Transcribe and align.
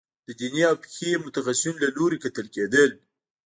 د 0.27 0.27
دیني 0.39 0.61
او 0.69 0.75
فقهي 0.83 1.11
متخصصینو 1.25 1.81
له 1.83 1.89
لوري 1.97 2.17
کتل 2.23 2.47
کېدل. 2.55 2.89